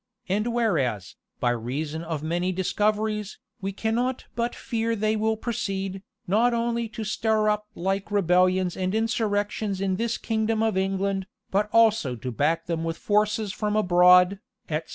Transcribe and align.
And 0.27 0.51
whereas, 0.51 1.15
by 1.39 1.51
reason 1.51 2.01
of 2.03 2.23
many 2.23 2.51
discoveries, 2.51 3.37
we 3.61 3.71
cannot 3.71 4.25
but 4.33 4.55
fear 4.55 4.95
they 4.95 5.15
will 5.15 5.37
proceed, 5.37 6.01
not 6.25 6.55
only 6.55 6.89
to 6.89 7.03
stir 7.03 7.49
up 7.49 7.67
the 7.75 7.81
like 7.81 8.09
rebellions 8.09 8.75
and 8.75 8.95
insurrections 8.95 9.79
in 9.79 9.97
this 9.97 10.17
kingdom 10.17 10.63
of 10.63 10.75
England, 10.75 11.27
but 11.51 11.69
also 11.71 12.15
to 12.15 12.31
back 12.31 12.65
them 12.65 12.83
with 12.83 12.97
forces 12.97 13.53
from 13.53 13.75
abroad," 13.75 14.39
etc. 14.69 14.89